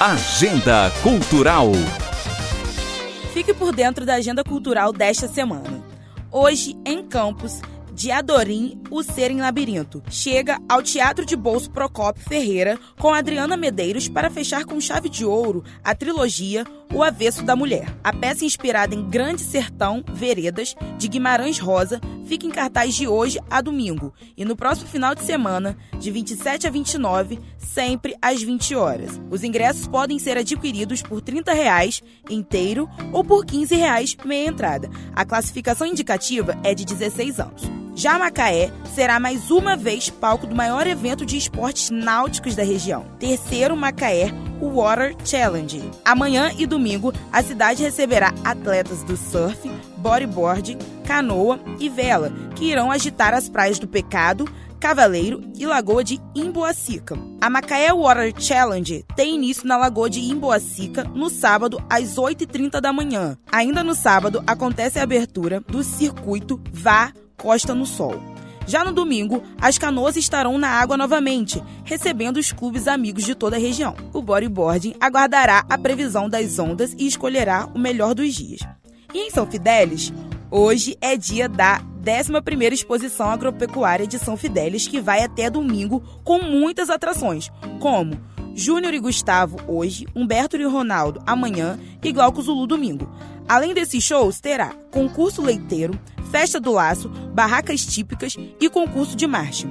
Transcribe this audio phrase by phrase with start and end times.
[0.00, 1.70] Agenda Cultural.
[3.32, 5.84] Fique por dentro da agenda cultural desta semana.
[6.32, 7.60] Hoje, em Campos,
[7.92, 10.02] de Adorim, O Ser em Labirinto.
[10.10, 15.24] Chega ao Teatro de Bolso Procópio Ferreira com Adriana Medeiros para fechar com chave de
[15.24, 17.92] ouro a trilogia O Avesso da Mulher.
[18.04, 23.40] A peça inspirada em Grande Sertão, Veredas, de Guimarães Rosa, fica em cartaz de hoje
[23.50, 28.76] a domingo e no próximo final de semana, de 27 a 29, sempre às 20
[28.76, 29.20] horas.
[29.28, 32.00] Os ingressos podem ser adquiridos por 30 reais
[32.30, 34.88] inteiro ou por 15 reais meia entrada.
[35.16, 37.62] A classificação indicativa é de 16 anos.
[37.96, 43.04] Já Macaé será mais uma vez palco do maior evento de esportes náuticos da região.
[43.18, 44.30] Terceiro Macaé,
[44.60, 45.90] Water Challenge.
[46.04, 52.92] Amanhã e domingo, a cidade receberá atletas do surf, bodyboard, canoa e vela, que irão
[52.92, 54.48] agitar as praias do Pecado,
[54.78, 57.18] Cavaleiro e Lagoa de Imboacica.
[57.40, 62.92] A Macaé Water Challenge tem início na Lagoa de Imboacica no sábado às 8h30 da
[62.92, 63.36] manhã.
[63.50, 68.33] Ainda no sábado acontece a abertura do circuito Vá Costa no Sol.
[68.66, 73.56] Já no domingo, as canoas estarão na água novamente, recebendo os clubes amigos de toda
[73.56, 73.94] a região.
[74.12, 78.60] O bodyboarding aguardará a previsão das ondas e escolherá o melhor dos dias.
[79.12, 80.12] E em São Fidélis,
[80.50, 86.40] hoje é dia da 11ª Exposição Agropecuária de São Fidélis, que vai até domingo com
[86.42, 88.18] muitas atrações, como
[88.54, 93.10] Júnior e Gustavo hoje, Humberto e Ronaldo amanhã e Glauco Zulu domingo.
[93.48, 95.98] Além desses shows, terá concurso leiteiro,
[96.34, 99.68] festa do laço, barracas típicas e concurso de marcha.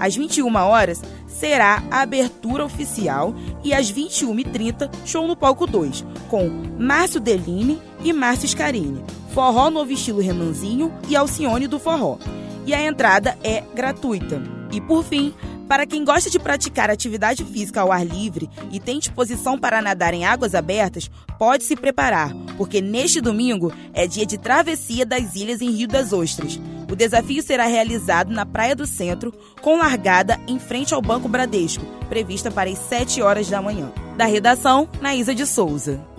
[0.00, 6.48] Às 21 horas será a abertura oficial e às 21h30 show no palco 2, com
[6.78, 12.16] Márcio Deline e Márcio Scarini, forró novo estilo Renanzinho e Alcione do forró.
[12.64, 14.42] E a entrada é gratuita.
[14.72, 15.34] E por fim,
[15.68, 20.14] para quem gosta de praticar atividade física ao ar livre e tem disposição para nadar
[20.14, 25.60] em águas abertas, pode se preparar, porque neste domingo é dia de travessia das ilhas
[25.60, 26.58] em Rio das Ostras.
[26.90, 31.84] O desafio será realizado na Praia do Centro, com largada em frente ao Banco Bradesco,
[32.08, 33.92] prevista para as 7 horas da manhã.
[34.16, 36.17] Da redação, Naísa de Souza.